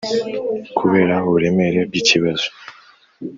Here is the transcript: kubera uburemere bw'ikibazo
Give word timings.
kubera 0.77 1.15
uburemere 1.27 1.79
bw'ikibazo 1.89 2.47